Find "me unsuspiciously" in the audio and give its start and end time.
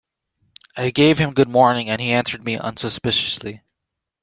2.43-3.61